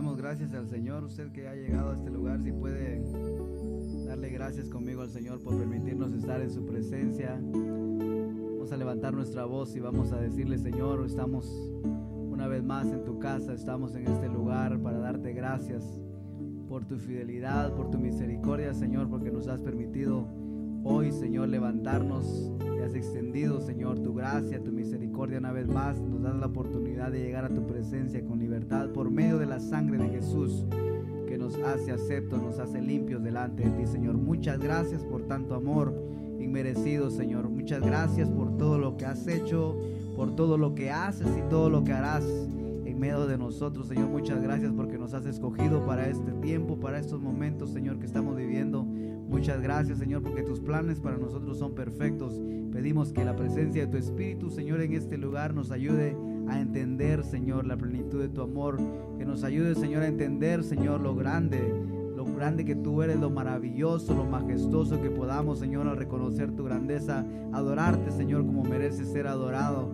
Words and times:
damos 0.00 0.16
gracias 0.16 0.54
al 0.54 0.66
Señor. 0.66 1.04
Usted 1.04 1.30
que 1.30 1.46
ha 1.46 1.54
llegado 1.54 1.90
a 1.90 1.94
este 1.94 2.08
lugar, 2.08 2.40
si 2.42 2.52
puede 2.52 3.04
darle 4.06 4.30
gracias 4.30 4.70
conmigo 4.70 5.02
al 5.02 5.10
Señor 5.10 5.42
por 5.42 5.58
permitirnos 5.58 6.14
estar 6.14 6.40
en 6.40 6.50
su 6.50 6.64
presencia. 6.64 7.38
Vamos 7.38 8.72
a 8.72 8.78
levantar 8.78 9.12
nuestra 9.12 9.44
voz 9.44 9.76
y 9.76 9.80
vamos 9.80 10.10
a 10.12 10.16
decirle, 10.18 10.56
Señor, 10.56 11.04
estamos 11.04 11.44
una 11.84 12.48
vez 12.48 12.64
más 12.64 12.86
en 12.86 13.04
tu 13.04 13.18
casa, 13.18 13.52
estamos 13.52 13.94
en 13.94 14.06
este 14.06 14.30
lugar 14.30 14.80
para 14.80 15.00
darte 15.00 15.34
gracias 15.34 15.84
por 16.66 16.86
tu 16.86 16.96
fidelidad, 16.96 17.74
por 17.74 17.90
tu 17.90 17.98
misericordia, 17.98 18.72
Señor, 18.72 19.10
porque 19.10 19.30
nos 19.30 19.48
has 19.48 19.60
permitido 19.60 20.26
hoy, 20.84 21.12
Señor, 21.12 21.48
levantarnos 21.48 22.52
y 22.64 22.82
has 22.82 22.94
extendido, 22.94 23.60
Señor, 23.60 24.00
tu 24.00 24.14
gracia, 24.14 24.62
tu 24.62 24.72
misericordia 24.72 25.38
una 25.38 25.52
vez 25.52 25.68
más. 25.68 26.00
Nos 26.00 26.22
das 26.22 26.36
la 26.36 26.46
oportunidad 26.46 27.12
de 27.12 27.20
llegar 27.20 27.44
a 27.44 27.54
tu 27.54 27.66
presencia 27.66 28.24
con 28.24 28.38
libertad 28.38 28.88
por 28.90 29.10
medio 29.10 29.38
de 29.38 29.46
la 29.46 29.60
sangre 29.60 29.98
de 29.98 30.08
Jesús 30.08 30.64
que 31.26 31.38
nos 31.38 31.54
hace 31.56 31.92
aceptos, 31.92 32.42
nos 32.42 32.58
hace 32.58 32.80
limpios 32.80 33.22
delante 33.22 33.62
de 33.62 33.70
ti, 33.70 33.86
Señor. 33.86 34.16
Muchas 34.16 34.58
gracias 34.58 35.04
por 35.04 35.22
tanto 35.22 35.54
amor 35.54 35.94
inmerecido, 36.40 37.10
Señor. 37.10 37.48
Muchas 37.48 37.80
gracias 37.80 38.28
por 38.30 38.56
todo 38.56 38.78
lo 38.78 38.96
que 38.96 39.06
has 39.06 39.26
hecho, 39.28 39.76
por 40.16 40.34
todo 40.34 40.58
lo 40.58 40.74
que 40.74 40.90
haces 40.90 41.28
y 41.38 41.48
todo 41.48 41.70
lo 41.70 41.84
que 41.84 41.92
harás 41.92 42.24
medio 43.00 43.26
de 43.26 43.38
nosotros, 43.38 43.88
Señor. 43.88 44.10
Muchas 44.10 44.42
gracias 44.42 44.72
porque 44.74 44.98
nos 44.98 45.14
has 45.14 45.24
escogido 45.24 45.86
para 45.86 46.06
este 46.06 46.32
tiempo, 46.32 46.78
para 46.78 46.98
estos 46.98 47.18
momentos, 47.18 47.70
Señor, 47.70 47.98
que 47.98 48.04
estamos 48.04 48.36
viviendo. 48.36 48.84
Muchas 48.84 49.62
gracias, 49.62 49.98
Señor, 49.98 50.22
porque 50.22 50.42
tus 50.42 50.60
planes 50.60 51.00
para 51.00 51.16
nosotros 51.16 51.58
son 51.58 51.74
perfectos. 51.74 52.38
Pedimos 52.72 53.12
que 53.12 53.24
la 53.24 53.34
presencia 53.34 53.86
de 53.86 53.90
tu 53.90 53.96
Espíritu, 53.96 54.50
Señor, 54.50 54.82
en 54.82 54.92
este 54.92 55.16
lugar 55.16 55.54
nos 55.54 55.70
ayude 55.70 56.14
a 56.46 56.60
entender, 56.60 57.24
Señor, 57.24 57.66
la 57.66 57.78
plenitud 57.78 58.20
de 58.20 58.28
tu 58.28 58.42
amor. 58.42 58.78
Que 59.16 59.24
nos 59.24 59.44
ayude, 59.44 59.74
Señor, 59.74 60.02
a 60.02 60.08
entender, 60.08 60.62
Señor, 60.62 61.00
lo 61.00 61.14
grande, 61.14 61.72
lo 62.14 62.26
grande 62.26 62.66
que 62.66 62.76
tú 62.76 63.02
eres, 63.02 63.18
lo 63.18 63.30
maravilloso, 63.30 64.14
lo 64.14 64.24
majestuoso 64.24 65.00
que 65.00 65.10
podamos, 65.10 65.58
Señor, 65.58 65.88
al 65.88 65.96
reconocer 65.96 66.52
tu 66.52 66.64
grandeza, 66.64 67.24
adorarte, 67.52 68.10
Señor, 68.10 68.44
como 68.44 68.62
mereces 68.62 69.10
ser 69.10 69.26
adorado. 69.26 69.88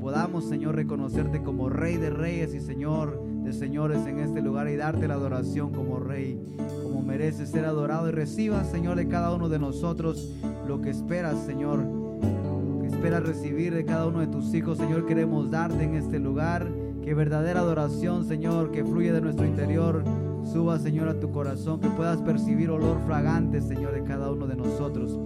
Podamos, 0.00 0.48
Señor, 0.48 0.76
reconocerte 0.76 1.42
como 1.42 1.68
Rey 1.68 1.96
de 1.96 2.10
Reyes 2.10 2.54
y 2.54 2.60
Señor 2.60 3.22
de 3.42 3.52
Señores 3.52 4.06
en 4.06 4.18
este 4.18 4.42
lugar 4.42 4.68
y 4.68 4.76
darte 4.76 5.08
la 5.08 5.14
adoración 5.14 5.72
como 5.72 5.98
Rey 5.98 6.38
como 6.82 7.02
merece 7.02 7.46
ser 7.46 7.64
adorado. 7.64 8.08
Y 8.08 8.12
reciba, 8.12 8.62
Señor, 8.64 8.96
de 8.96 9.08
cada 9.08 9.34
uno 9.34 9.48
de 9.48 9.58
nosotros 9.58 10.34
lo 10.66 10.80
que 10.80 10.90
esperas, 10.90 11.38
Señor, 11.44 11.78
lo 11.78 12.80
que 12.80 12.88
esperas 12.88 13.22
recibir 13.22 13.74
de 13.74 13.84
cada 13.84 14.06
uno 14.06 14.20
de 14.20 14.26
tus 14.26 14.52
hijos, 14.54 14.78
Señor, 14.78 15.06
queremos 15.06 15.50
darte 15.50 15.82
en 15.82 15.94
este 15.94 16.18
lugar, 16.18 16.68
que 17.02 17.14
verdadera 17.14 17.60
adoración, 17.60 18.26
Señor, 18.26 18.70
que 18.70 18.84
fluye 18.84 19.12
de 19.12 19.20
nuestro 19.20 19.46
interior, 19.46 20.04
suba, 20.44 20.78
Señor, 20.78 21.08
a 21.08 21.18
tu 21.18 21.30
corazón, 21.30 21.80
que 21.80 21.88
puedas 21.88 22.20
percibir 22.22 22.70
olor 22.70 22.98
fragante, 23.06 23.60
Señor, 23.62 23.92
de 23.94 24.04
cada 24.04 24.30
uno 24.30 24.46
de 24.46 24.56
nosotros. 24.56 25.18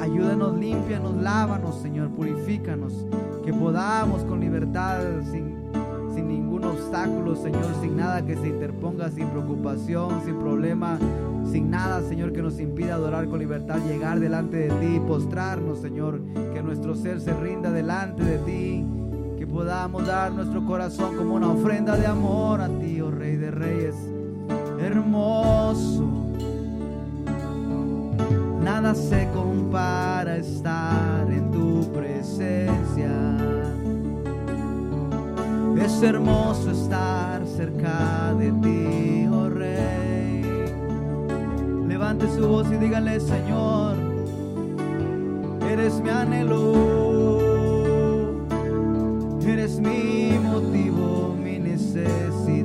Ayúdanos, 0.00 0.58
límpianos, 0.58 1.14
lávanos, 1.16 1.80
Señor, 1.80 2.10
purifícanos, 2.10 3.06
que 3.44 3.52
podamos 3.52 4.24
con 4.24 4.40
libertad, 4.40 5.00
sin 5.30 5.64
sin 6.14 6.28
ningún 6.28 6.64
obstáculo, 6.64 7.34
Señor, 7.34 7.66
sin 7.80 7.96
nada 7.96 8.24
que 8.24 8.36
se 8.36 8.46
interponga, 8.46 9.10
sin 9.10 9.26
preocupación, 9.28 10.24
sin 10.24 10.38
problema, 10.38 10.98
sin 11.50 11.70
nada, 11.70 12.00
Señor, 12.02 12.32
que 12.32 12.40
nos 12.40 12.60
impida 12.60 12.94
adorar 12.94 13.26
con 13.28 13.40
libertad, 13.40 13.78
llegar 13.88 14.20
delante 14.20 14.56
de 14.56 14.68
ti, 14.68 15.00
postrarnos, 15.00 15.80
Señor, 15.80 16.20
que 16.52 16.62
nuestro 16.62 16.94
ser 16.94 17.20
se 17.20 17.34
rinda 17.34 17.72
delante 17.72 18.22
de 18.22 18.38
ti, 18.38 18.86
que 19.36 19.46
podamos 19.46 20.06
dar 20.06 20.32
nuestro 20.32 20.64
corazón 20.64 21.16
como 21.16 21.34
una 21.34 21.50
ofrenda 21.50 21.96
de 21.96 22.06
amor 22.06 22.60
a 22.60 22.68
ti, 22.68 23.00
oh 23.00 23.10
Rey 23.10 23.36
de 23.36 23.50
Reyes, 23.50 23.96
hermoso. 24.78 26.08
Nada 28.62 28.94
se 28.94 29.28
compara 29.34 30.36
estar 30.36 31.30
en 31.30 31.50
tu 31.50 31.92
presencia. 31.92 33.33
Es 35.76 36.02
hermoso 36.02 36.70
estar 36.70 37.46
cerca 37.46 38.34
de 38.38 38.52
ti, 38.52 39.26
oh 39.30 39.48
Rey. 39.48 40.42
Levante 41.86 42.26
su 42.34 42.48
voz 42.48 42.66
y 42.72 42.76
dígale, 42.76 43.20
Señor, 43.20 43.96
eres 45.70 46.00
mi 46.00 46.10
anhelo, 46.10 46.72
eres 49.46 49.78
mi 49.80 50.38
motivo, 50.42 51.34
mi 51.42 51.58
necesidad. 51.58 52.63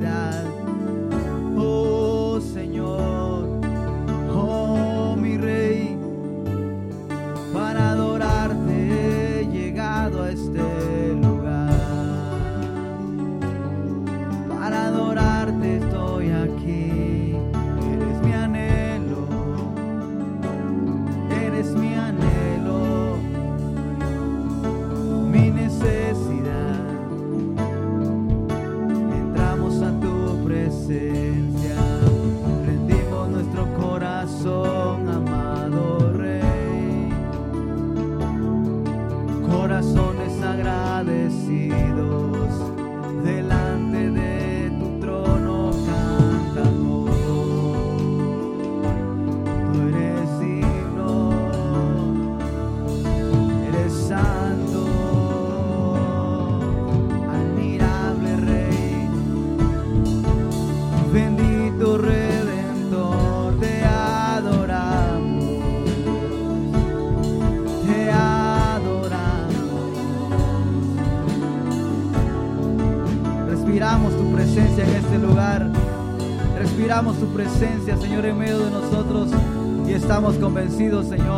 Convencidos, 80.80 81.08
Señor, 81.08 81.29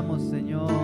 Señor. 0.00 0.79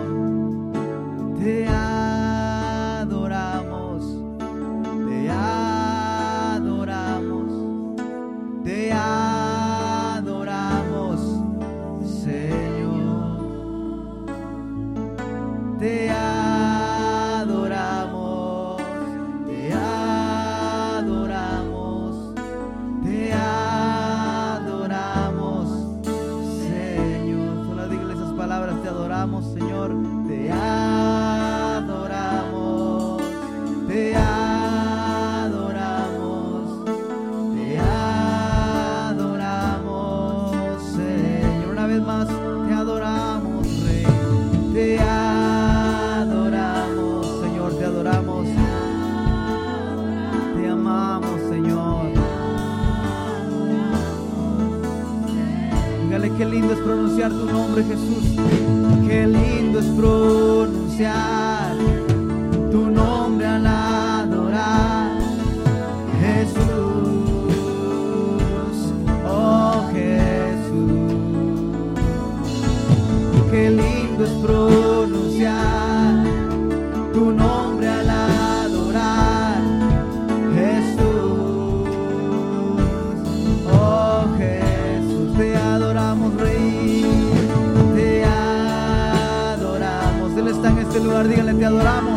Lugar, 91.27 91.45
díganle, 91.45 91.55
te 91.55 91.67
adoramos. 91.67 92.16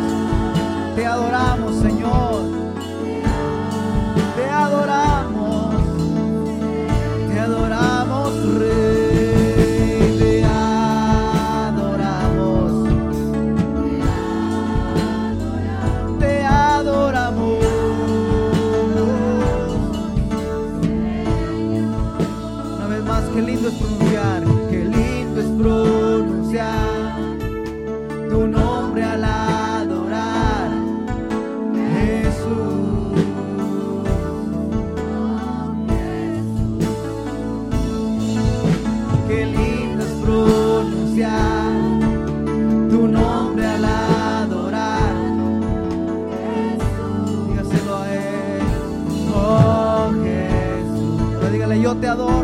Yo 51.90 51.96
te 51.96 52.08
adoro, 52.08 52.39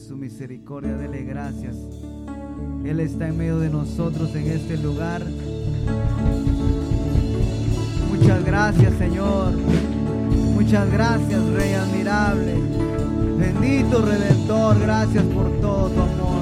su 0.00 0.16
misericordia. 0.16 0.96
Dele 0.96 1.24
gracias. 1.24 1.76
Él 2.84 3.00
está 3.00 3.28
en 3.28 3.38
medio 3.38 3.58
de 3.58 3.68
nosotros 3.68 4.34
en 4.34 4.50
este 4.50 4.76
lugar. 4.78 5.22
Muchas 8.08 8.44
gracias, 8.44 8.94
Señor. 8.94 9.52
Muchas 10.54 10.90
gracias, 10.90 11.42
Rey 11.50 11.74
admirable. 11.74 12.54
Bendito 13.38 14.02
Redentor, 14.02 14.78
gracias 14.80 15.24
por 15.24 15.50
todo 15.60 15.88
tu 15.88 16.00
amor. 16.00 16.40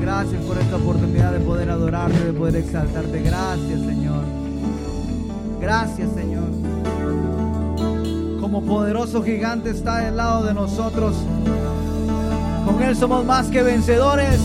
Gracias 0.00 0.42
por 0.44 0.58
esta 0.58 0.76
oportunidad 0.76 1.32
de 1.32 1.40
poder 1.40 1.70
adorarte, 1.70 2.24
de 2.24 2.32
poder 2.32 2.56
exaltarte. 2.56 3.22
Gracias, 3.22 3.80
Señor. 3.80 4.24
Gracias, 5.60 6.10
Señor. 6.14 6.50
Como 8.40 8.62
poderoso 8.62 9.22
gigante 9.22 9.70
está 9.70 9.98
del 9.98 10.16
lado 10.16 10.44
de 10.44 10.54
nosotros. 10.54 11.16
Con 12.74 12.82
Él 12.82 12.96
somos 12.96 13.24
más 13.24 13.46
que 13.46 13.62
vencedores. 13.62 14.40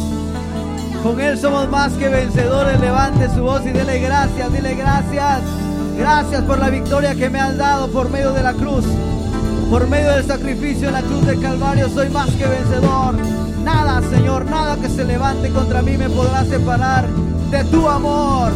Con 1.01 1.19
Él 1.19 1.35
somos 1.39 1.67
más 1.67 1.93
que 1.93 2.09
vencedores. 2.09 2.79
Levante 2.79 3.27
su 3.33 3.41
voz 3.41 3.65
y 3.65 3.71
dele 3.71 3.99
gracias, 4.01 4.53
dile 4.53 4.75
gracias. 4.75 5.41
Gracias 5.97 6.43
por 6.43 6.59
la 6.59 6.69
victoria 6.69 7.15
que 7.15 7.27
me 7.27 7.39
has 7.39 7.57
dado 7.57 7.87
por 7.89 8.11
medio 8.11 8.31
de 8.31 8.43
la 8.43 8.53
cruz. 8.53 8.85
Por 9.71 9.87
medio 9.89 10.11
del 10.11 10.27
sacrificio 10.27 10.89
en 10.89 10.93
la 10.93 11.01
cruz 11.01 11.25
del 11.25 11.41
Calvario 11.41 11.89
soy 11.89 12.09
más 12.09 12.29
que 12.29 12.45
vencedor. 12.45 13.15
Nada, 13.63 13.99
Señor, 14.11 14.45
nada 14.45 14.77
que 14.77 14.89
se 14.89 15.05
levante 15.05 15.49
contra 15.49 15.81
mí 15.81 15.97
me 15.97 16.07
podrá 16.07 16.45
separar 16.45 17.07
de 17.49 17.63
tu 17.63 17.89
amor. 17.89 18.51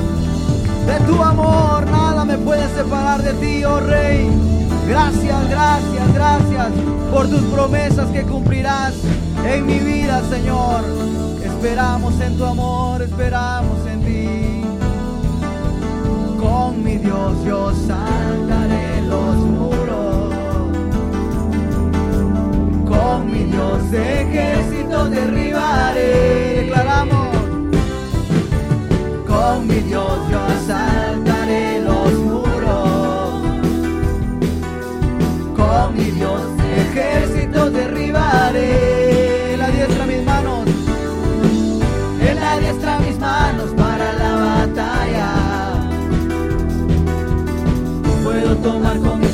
De 0.86 1.00
tu 1.08 1.24
amor, 1.24 1.90
nada 1.90 2.26
me 2.26 2.38
puede 2.38 2.68
separar 2.76 3.24
de 3.24 3.34
ti, 3.34 3.66
oh 3.66 3.80
Rey. 3.80 4.53
Gracias, 4.88 5.50
gracias, 5.50 6.14
gracias 6.14 6.68
por 7.12 7.30
tus 7.30 7.42
promesas 7.44 8.10
que 8.12 8.24
cumplirás 8.24 8.94
en 9.46 9.66
mi 9.66 9.80
vida, 9.80 10.22
Señor. 10.30 10.84
Esperamos 11.44 12.20
en 12.20 12.38
tu 12.38 12.46
amor, 12.46 13.02
esperamos 13.02 13.78
en 13.88 14.02
ti. 14.02 14.62
Con 16.40 16.84
mi 16.84 16.98
Dios 16.98 17.34
yo 17.46 17.72
saltaré 17.88 19.02
los 19.04 19.36
muros. 19.38 20.34
Con 22.86 23.32
mi 23.32 23.44
Dios 23.46 23.94
ejército 23.94 25.10
derribaré. 25.10 26.64
Declaramos. 26.64 27.38
Con 29.26 29.68
mi 29.68 29.76
Dios 29.76 30.20
yo 30.30 30.40
asaltaré 30.40 30.93
Mi 35.96 36.12
Dios 36.12 36.42
de 36.58 36.82
ejército 36.82 37.70
derribaré. 37.72 39.54
En 39.54 39.60
la 39.60 39.70
diestra 39.70 40.06
mis 40.06 40.24
manos. 40.24 40.68
En 42.22 42.40
la 42.40 42.60
diestra 42.60 43.00
mis 43.00 43.20
manos 43.20 43.72
para 43.76 44.14
la 44.14 44.32
batalla. 44.36 45.30
Puedo 48.24 48.56
tomar 48.58 49.00
con 49.00 49.20
mis 49.20 49.33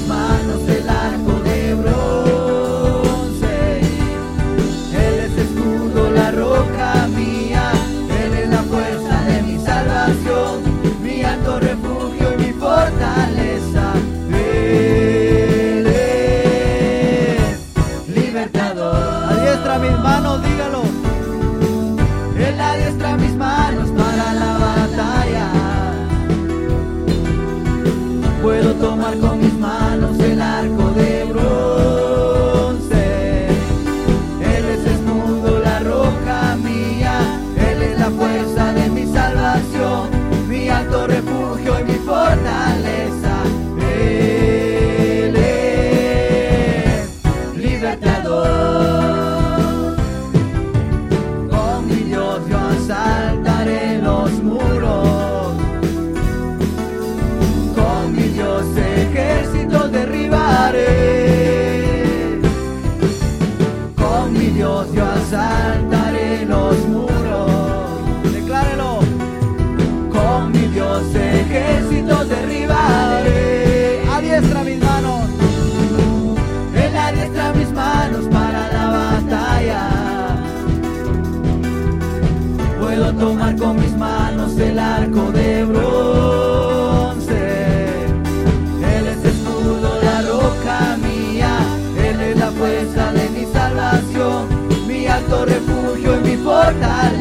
mortal 96.72 97.19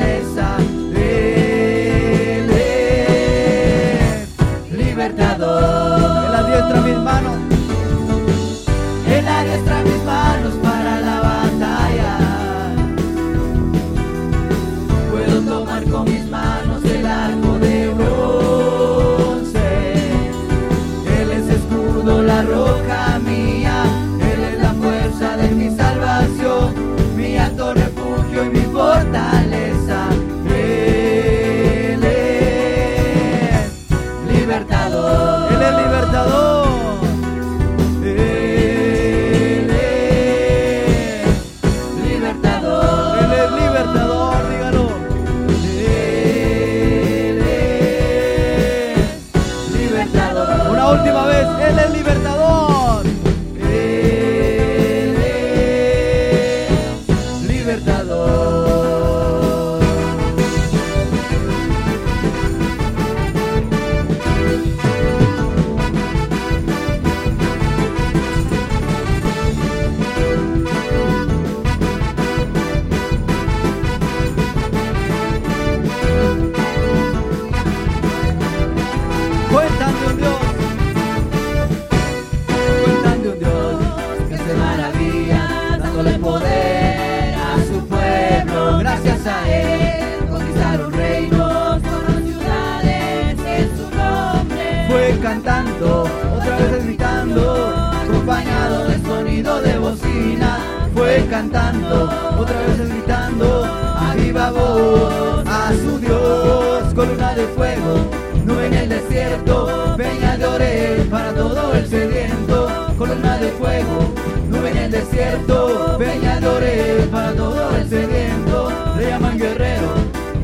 el 108.82 108.88
desierto, 108.88 109.94
venga 109.96 110.36
de 110.36 111.06
para 111.10 111.32
todo 111.32 111.74
el 111.74 111.86
sediento, 111.86 112.68
columna 112.96 113.38
de 113.38 113.48
fuego, 113.52 114.14
nube 114.48 114.70
en 114.70 114.76
el 114.76 114.90
desierto, 114.90 115.96
venga 115.98 116.40
de 116.40 117.08
para 117.10 117.32
todo 117.32 117.76
el 117.76 117.88
sediento, 117.88 118.72
le 118.96 119.06
llaman 119.06 119.38
guerrero, 119.38 119.94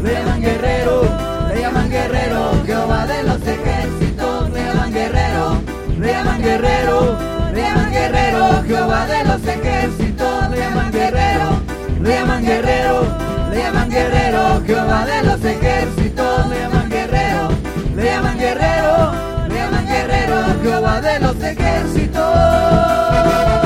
le 0.02 0.12
llaman 0.12 0.40
guerrero, 0.40 1.02
le 1.48 1.60
llaman 1.60 1.90
guerrero, 1.90 2.62
Jehová 2.66 3.06
de 3.06 3.22
los 3.22 3.46
ejércitos, 3.46 4.50
le 4.50 4.64
llaman 4.64 4.92
guerrero, 4.92 5.60
le 5.98 6.12
llaman 6.12 6.42
guerrero, 6.42 7.16
le 7.54 7.62
llaman 7.62 7.92
guerrero, 7.92 8.62
Jehová 8.66 9.06
de 9.06 9.24
los 9.24 9.46
ejércitos, 9.46 10.50
le 10.50 10.58
llaman 10.58 10.92
guerrero, 10.92 11.60
le 12.00 12.10
llaman 12.10 12.44
guerrero, 12.44 13.06
le 13.50 13.58
llaman 13.58 13.90
guerrero, 13.90 14.62
Jehová 14.66 15.06
de 15.06 15.22
los 15.22 15.44
ejércitos, 15.44 16.48
le 16.48 16.58
llaman 16.58 16.83
guerrero, 18.64 19.12
me 19.48 19.54
llaman 19.54 19.86
guerrero, 19.86 20.36
Jehová 20.62 21.00
de 21.00 21.20
los 21.20 21.42
ejércitos. 21.42 23.63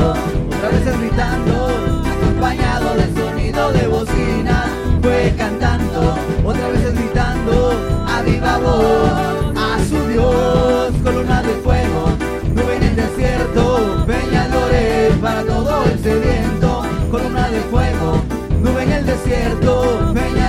otra 0.00 0.68
vez 0.70 0.98
gritando, 0.98 1.68
acompañado 2.04 2.94
del 2.94 3.14
sonido 3.14 3.72
de 3.72 3.86
bocina, 3.86 4.66
fue 5.02 5.34
cantando, 5.36 6.16
otra 6.44 6.68
vez 6.68 6.94
gritando, 6.94 7.72
a 8.06 8.22
viva 8.22 8.58
voz, 8.58 9.56
a 9.56 9.78
su 9.88 10.08
Dios, 10.08 10.92
columna 11.02 11.42
de 11.42 11.54
fuego, 11.64 12.12
nube 12.54 12.76
en 12.76 12.82
el 12.82 12.96
desierto, 12.96 14.04
peñadores 14.06 15.14
para 15.20 15.42
todo 15.44 15.84
el 15.84 15.98
sediento, 15.98 16.82
columna 17.10 17.48
de 17.50 17.60
fuego, 17.70 18.22
nube 18.60 18.82
en 18.82 18.92
el 18.92 19.06
desierto, 19.06 20.12
peñadores 20.14 20.39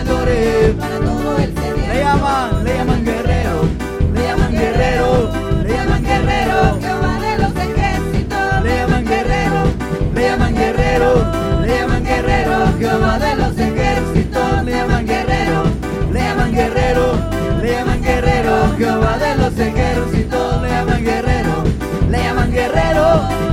guerreros 19.73 20.61
le 20.61 20.69
llaman 20.69 21.03
guerrero, 21.03 21.63
le 22.09 22.17
llaman 22.17 22.51
guerrero, 22.51 23.05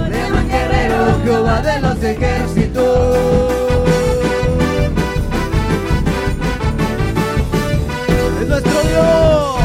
le 0.08 0.18
llaman 0.18 0.48
guerrero, 0.48 1.20
Jehová 1.25 1.60
de 1.62 1.80
los 1.80 2.02
ejércitos. 2.02 3.52
Es 8.40 8.48
nuestro 8.48 8.80
Dios, 8.82 9.56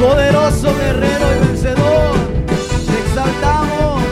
poderoso 0.00 0.76
guerrero 0.76 1.26
y 1.34 1.46
vencedor, 1.46 2.16
te 2.46 2.98
exaltamos. 3.00 4.02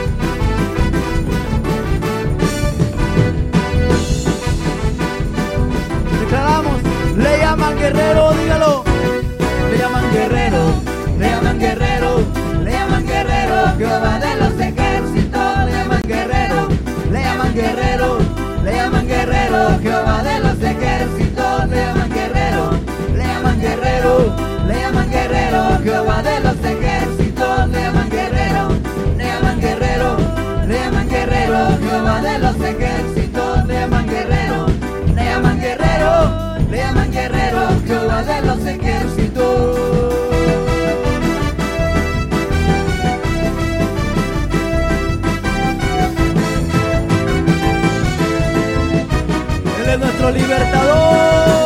Declaramos, 6.20 6.82
le 7.16 7.38
llaman 7.38 7.76
guerrero, 7.78 8.32
dígalo. 8.32 8.81
Jehová 13.82 14.16
de 14.20 14.36
los 14.36 14.60
ejércitos, 14.60 15.64
le 15.64 15.72
llaman 15.72 16.02
guerrero, 16.06 16.68
le 17.10 17.20
llaman 17.20 17.52
guerrero, 17.52 18.18
le 18.62 18.76
llaman 18.76 19.08
guerrero, 19.08 19.78
Jehová 19.82 20.22
de 20.22 20.38
los 20.38 20.62
ejércitos, 20.62 21.68
le 21.68 21.76
llaman 21.78 22.10
guerrero, 22.12 22.70
le 23.16 23.24
llaman 23.24 23.60
guerrero, 23.60 24.36
le 24.68 24.74
llaman 24.82 25.10
guerrero, 25.10 25.80
Jehová 25.82 26.22
de 26.22 26.40
los 26.44 26.64
ejércitos, 26.64 27.68
le 27.70 27.80
llaman 27.80 28.08
guerrero, 28.08 28.68
le 29.16 29.24
llaman 29.24 29.60
guerrero, 29.60 30.16
le 30.68 30.78
llaman 30.78 31.08
guerrero, 31.08 31.78
Jehová 31.82 32.20
de 32.20 32.38
los 32.38 32.56
ejércitos, 32.60 33.66
le 33.66 33.74
llaman 33.74 34.06
guerrero, 34.06 34.66
le 35.12 35.24
llaman 35.24 35.60
guerrero, 35.60 36.70
le 36.70 36.76
llaman 36.76 37.10
guerrero, 37.10 37.62
Jehová 37.84 38.22
de 38.22 38.42
los 38.46 38.64
ejércitos. 38.64 40.01
nuestro 49.98 50.30
libertador. 50.30 51.61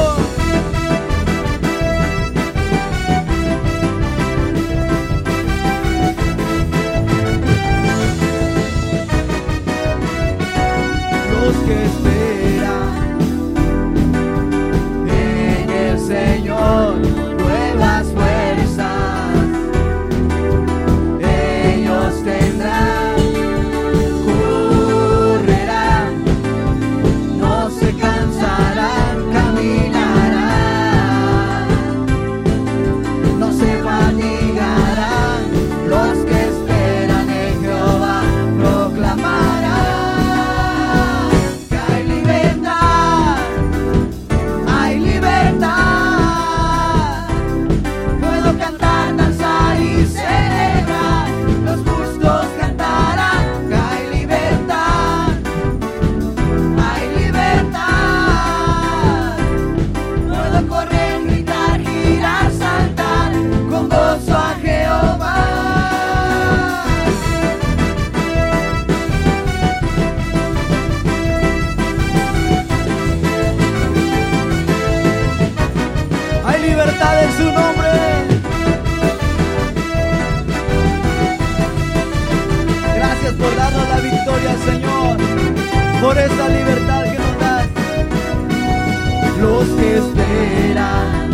espera 89.98 91.26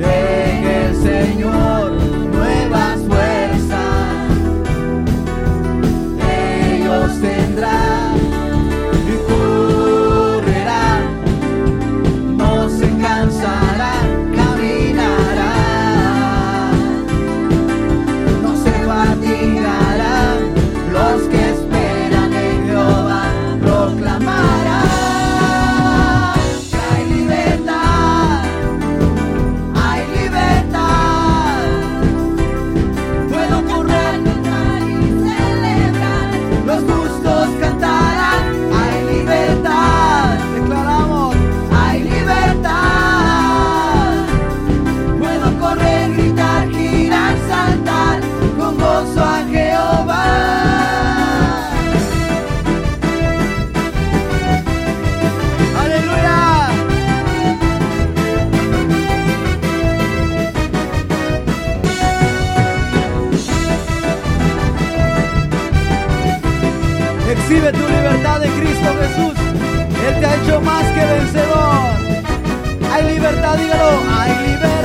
en 0.00 0.64
el 0.64 0.96
Señor. 0.96 1.77
más 70.56 70.84
que 70.92 71.04
vencedor. 71.04 72.90
Hay 72.90 73.04
libertad, 73.14 73.56
dígalo, 73.58 73.90
hay 74.10 74.46
libertad. 74.46 74.77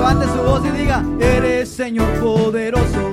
Levante 0.00 0.24
su 0.28 0.42
voz 0.42 0.64
y 0.64 0.70
diga, 0.70 1.04
eres 1.20 1.68
Señor 1.68 2.08
poderoso, 2.20 3.12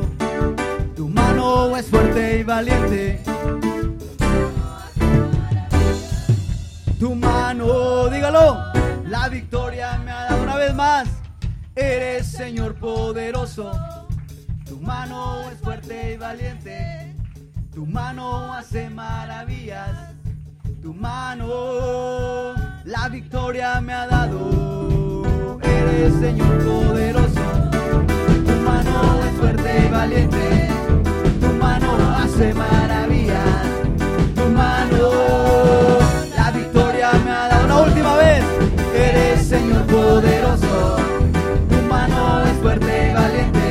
tu 0.95 1.10
mano 1.10 1.76
es 1.76 1.86
fuerte 1.88 2.39
y 2.39 2.43
valiente. 2.43 3.21
Tu 6.97 7.13
mano, 7.13 8.08
dígalo, 8.08 8.71
la 9.06 9.28
victoria 9.28 9.97
me 9.97 10.12
ha 10.12 10.23
dado 10.30 10.43
una 10.43 10.56
vez 10.56 10.73
más. 10.73 11.10
Eres 11.76 12.26
Señor 12.28 12.76
poderoso, 12.76 13.69
tu 14.65 14.80
mano 14.80 15.41
es 15.52 15.60
fuerte 15.60 16.13
y 16.13 16.17
valiente. 16.17 17.13
Tu 17.73 17.86
mano 17.86 18.54
hace 18.54 18.89
maravillas, 18.89 20.15
tu 20.82 20.93
mano, 20.93 22.54
la 22.86 23.10
victoria 23.10 23.82
me 23.82 23.91
ha 23.91 24.08
dado 24.08 25.57
eres, 25.80 26.13
Señor 26.20 26.58
poderoso. 26.63 27.46
Tu 28.48 28.56
mano 28.68 29.20
es 29.26 29.34
fuerte 29.40 29.86
y 29.86 29.92
valiente, 29.92 30.70
tu 31.42 31.48
mano 31.63 31.90
hace 32.18 32.54
maravillas. 32.54 33.66
Tu 34.36 34.46
mano, 34.62 35.10
la 36.36 36.52
victoria 36.52 37.12
me 37.24 37.32
ha 37.32 37.48
dado 37.50 37.66
una 37.66 37.82
última 37.82 38.16
vez. 38.18 38.44
Eres, 38.96 39.48
Señor 39.48 39.84
poderoso. 39.84 40.98
Tu 41.70 41.78
mano 41.94 42.44
es 42.46 42.58
fuerte 42.62 43.10
y 43.10 43.13
valiente. 43.13 43.67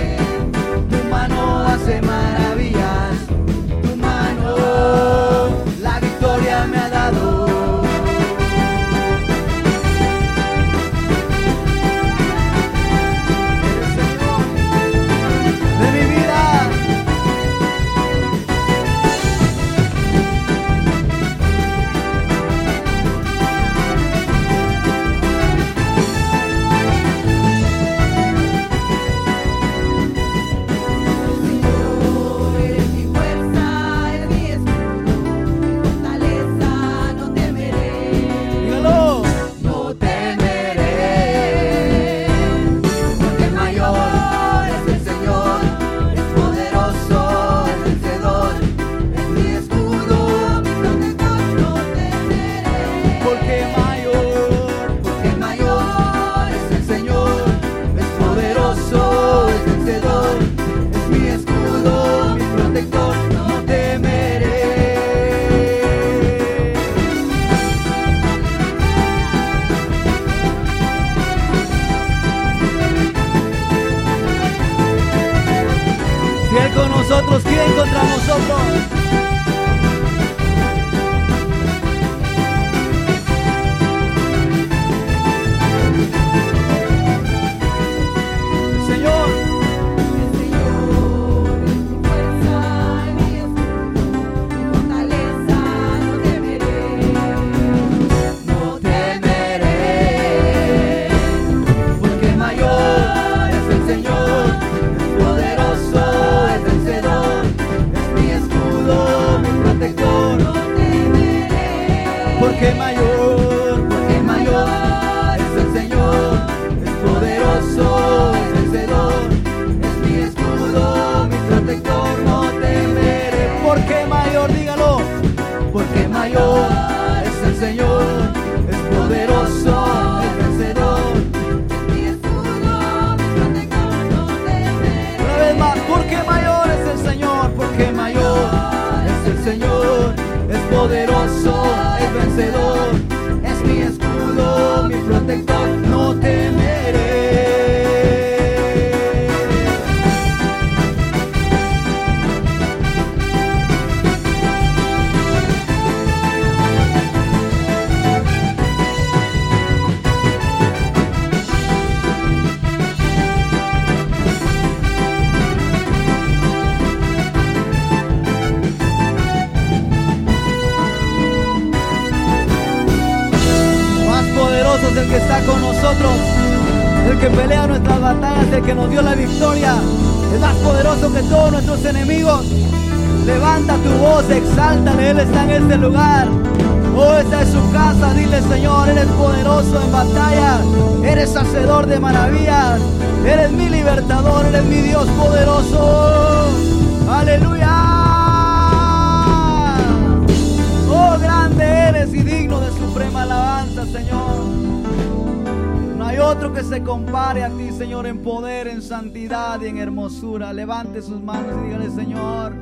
compare 206.87 207.43
a 207.43 207.51
ti, 207.51 207.73
Señor, 207.73 208.07
en 208.07 208.23
poder, 208.23 208.69
en 208.69 208.81
santidad 208.81 209.61
y 209.61 209.67
en 209.67 209.79
hermosura. 209.79 210.53
Levante 210.53 211.03
sus 211.03 211.21
manos 211.21 211.53
y 211.61 211.67
dígale, 211.67 211.91
Señor, 211.91 212.55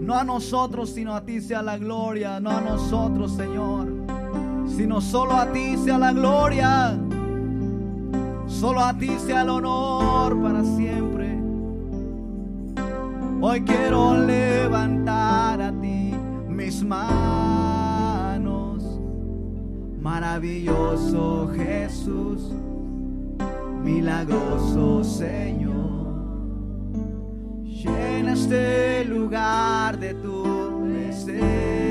no 0.00 0.14
a 0.14 0.24
nosotros, 0.24 0.90
sino 0.90 1.14
a 1.14 1.20
ti 1.20 1.40
sea 1.40 1.62
la 1.62 1.78
gloria. 1.78 2.40
No 2.40 2.50
a 2.50 2.60
nosotros, 2.60 3.32
Señor, 3.36 3.86
sino 4.76 5.00
solo 5.00 5.36
a 5.36 5.46
ti 5.52 5.76
sea 5.76 5.98
la 5.98 6.12
gloria. 6.12 6.98
Solo 8.48 8.80
a 8.80 8.92
ti 8.98 9.16
sea 9.24 9.42
el 9.42 9.48
honor 9.48 10.42
para 10.42 10.64
siempre. 10.64 11.38
Hoy 13.40 13.62
quiero 13.62 14.18
levantar 14.18 15.62
a 15.62 15.72
ti 15.80 16.12
mis 16.48 16.82
manos 16.82 17.49
maravilloso 20.00 21.50
Jesús, 21.54 22.52
milagroso 23.82 25.04
Señor. 25.04 25.80
Llena 27.64 28.32
este 28.32 29.04
lugar 29.04 29.98
de 29.98 30.14
tu 30.14 30.82
presencia. 30.84 31.89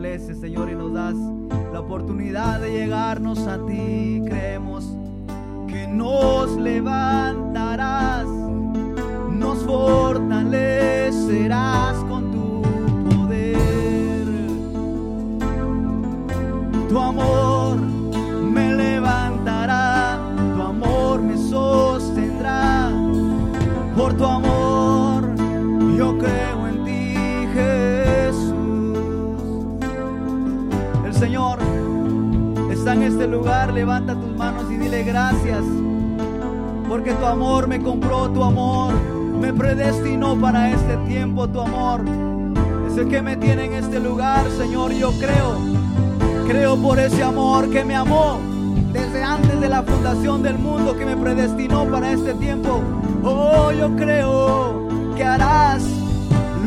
Señor, 0.00 0.70
y 0.70 0.76
nos 0.76 0.92
das 0.94 1.16
la 1.72 1.80
oportunidad 1.80 2.60
de 2.60 2.70
llegarnos 2.70 3.48
a 3.48 3.66
ti. 3.66 4.07
Este 33.18 33.32
lugar, 33.32 33.72
levanta 33.72 34.14
tus 34.14 34.36
manos 34.36 34.70
y 34.70 34.76
dile 34.76 35.02
gracias. 35.02 35.64
Porque 36.88 37.12
tu 37.14 37.26
amor 37.26 37.66
me 37.66 37.82
compró, 37.82 38.30
tu 38.30 38.44
amor 38.44 38.94
me 39.40 39.52
predestinó 39.52 40.40
para 40.40 40.70
este 40.70 40.96
tiempo, 40.98 41.48
tu 41.48 41.60
amor 41.60 42.02
es 42.88 42.96
el 42.96 43.08
que 43.08 43.20
me 43.20 43.36
tiene 43.36 43.64
en 43.64 43.72
este 43.72 43.98
lugar, 43.98 44.48
Señor. 44.56 44.92
Yo 44.92 45.10
creo, 45.18 45.58
creo 46.46 46.76
por 46.76 47.00
ese 47.00 47.24
amor 47.24 47.68
que 47.70 47.84
me 47.84 47.96
amó 47.96 48.38
desde 48.92 49.24
antes 49.24 49.60
de 49.60 49.68
la 49.68 49.82
fundación 49.82 50.44
del 50.44 50.56
mundo, 50.56 50.96
que 50.96 51.04
me 51.04 51.16
predestinó 51.16 51.86
para 51.86 52.12
este 52.12 52.34
tiempo. 52.34 52.80
Oh, 53.24 53.72
yo 53.72 53.96
creo 53.96 54.86
que 55.16 55.24
harás 55.24 55.82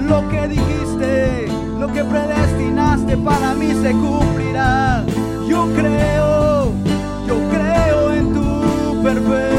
lo 0.05 0.27
que 0.27 0.49
dijiste, 0.49 1.47
lo 1.79 1.87
que 1.87 2.03
predestinaste 2.03 3.15
para 3.15 3.53
mí 3.53 3.71
se 3.81 3.91
cumplirá. 3.91 5.05
Yo 5.47 5.67
creo, 5.75 6.30
perfecto 9.01 9.50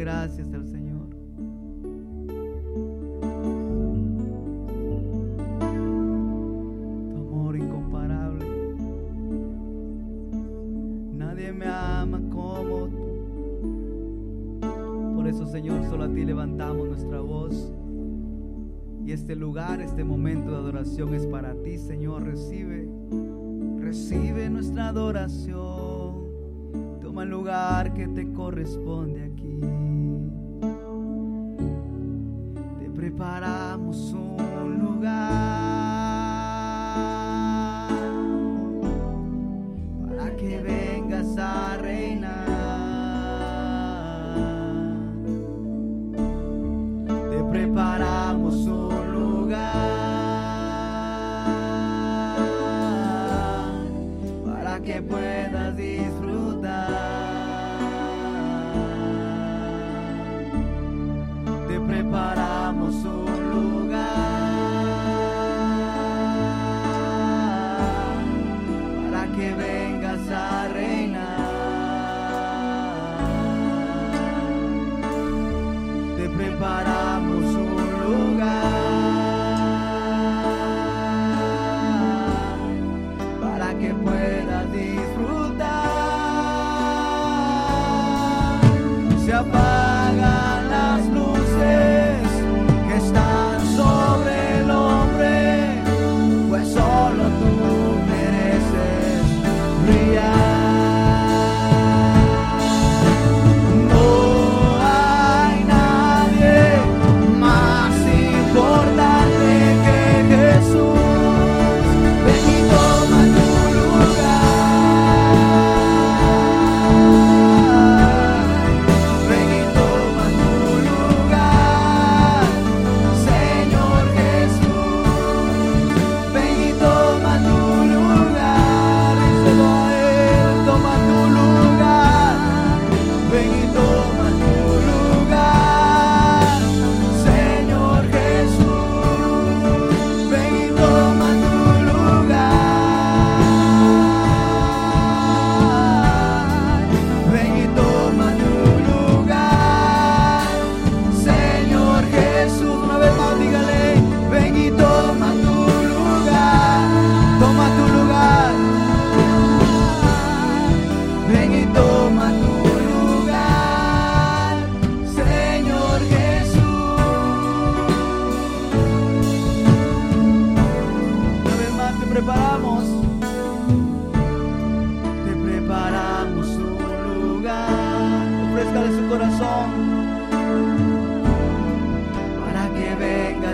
gracias 0.00 0.52
al 0.54 0.66
Señor. 0.66 1.10
Tu 7.10 7.18
amor 7.18 7.54
incomparable. 7.54 8.46
Nadie 11.12 11.52
me 11.52 11.66
ama 11.66 12.18
como 12.30 12.88
tú. 12.88 13.10
Por 15.16 15.28
eso, 15.28 15.46
Señor, 15.46 15.84
solo 15.90 16.04
a 16.04 16.08
ti 16.08 16.24
levantamos 16.24 16.88
nuestra 16.88 17.20
voz. 17.20 17.70
Y 19.04 19.12
este 19.12 19.36
lugar, 19.36 19.82
este 19.82 20.02
momento 20.02 20.50
de 20.50 20.56
adoración 20.56 21.14
es 21.14 21.26
para 21.26 21.52
ti, 21.62 21.76
Señor. 21.76 22.22
Recibe, 22.22 22.88
recibe 23.78 24.48
nuestra 24.48 24.88
adoración. 24.88 25.99
Toma 27.10 27.24
el 27.24 27.30
lugar 27.30 27.92
que 27.92 28.06
te 28.06 28.32
corresponde 28.32 29.24
aquí. 29.24 29.99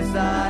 Vengas 0.07 0.15
a 0.15 0.46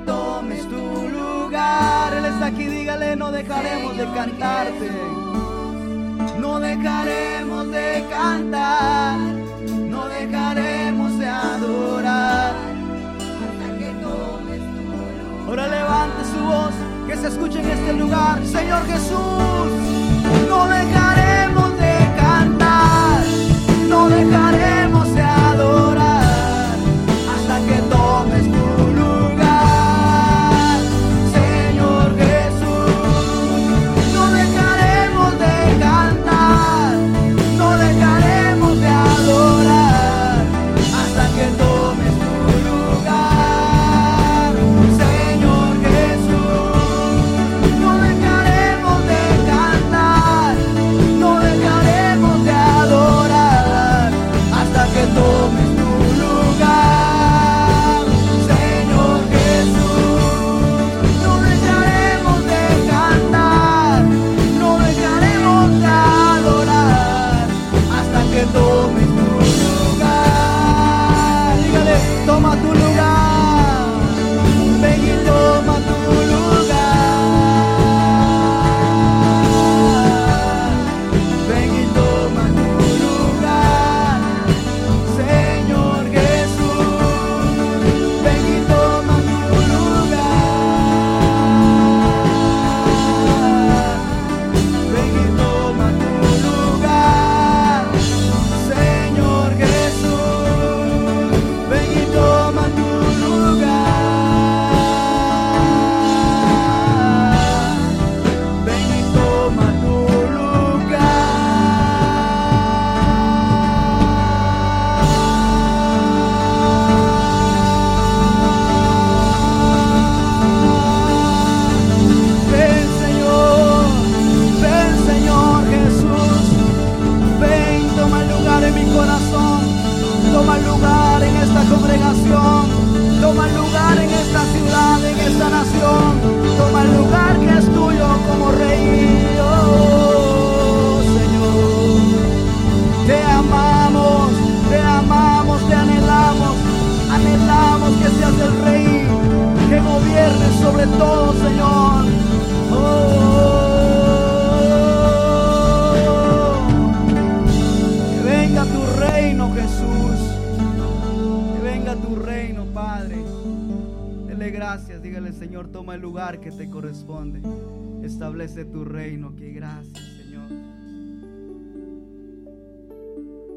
tomes 0.00 0.68
tu 0.68 1.08
lugar. 1.08 2.12
Él 2.14 2.24
está 2.26 2.46
aquí, 2.46 2.66
dígale, 2.66 3.16
no 3.16 3.30
dejaremos 3.30 3.96
de 3.96 4.04
cantarte. 4.12 4.90
No 6.40 6.60
dejaremos 6.60 7.70
de 7.70 8.04
cantar, 8.10 9.18
no 9.18 10.06
dejaremos 10.06 11.18
de 11.18 11.28
adorar. 11.28 12.54
Hasta 13.44 13.78
que 13.78 13.90
tomes 14.02 14.60
tu. 14.60 15.48
Ahora 15.48 15.66
levante 15.66 16.24
su 16.32 16.44
voz, 16.44 16.74
que 17.06 17.16
se 17.16 17.28
escuche 17.28 17.60
en 17.60 17.70
este 17.70 17.92
lugar. 17.94 18.44
Señor 18.44 18.86
Jesús, 18.86 19.68
no 20.48 20.68
dejaremos 20.68 21.78
de 21.78 21.96
cantar, 22.16 23.24
no 23.88 24.08
dejaremos 24.08 24.85